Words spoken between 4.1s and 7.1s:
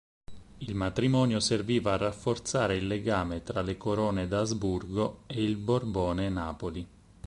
d'Asburgo e i Borbone-Napoli.